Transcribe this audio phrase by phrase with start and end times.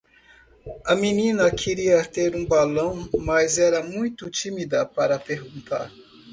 [0.87, 5.91] A menina queria ter um balão, mas era muito tímida para perguntar.